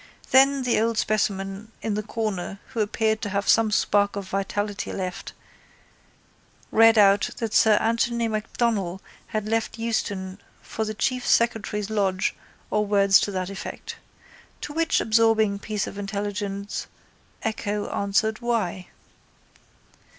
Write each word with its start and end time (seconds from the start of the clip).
Then 0.31 0.63
the 0.63 0.79
old 0.81 0.97
specimen 0.97 1.71
in 1.83 1.93
the 1.93 2.01
corner 2.01 2.59
who 2.69 2.79
appeared 2.79 3.21
to 3.21 3.29
have 3.29 3.47
some 3.47 3.69
spark 3.69 4.15
of 4.15 4.27
vitality 4.27 4.91
left 4.91 5.33
read 6.71 6.97
out 6.97 7.29
that 7.37 7.53
sir 7.53 7.73
Anthony 7.73 8.27
MacDonnell 8.27 8.99
had 9.27 9.47
left 9.47 9.77
Euston 9.77 10.41
for 10.59 10.85
the 10.85 10.95
chief 10.95 11.23
secretary's 11.27 11.91
lodge 11.91 12.33
or 12.71 12.83
words 12.83 13.19
to 13.19 13.29
that 13.33 13.51
effect. 13.51 13.97
To 14.61 14.73
which 14.73 15.01
absorbing 15.01 15.59
piece 15.59 15.85
of 15.85 15.99
intelligence 15.99 16.87
echo 17.43 17.87
answered 17.91 18.41
why. 18.41 18.87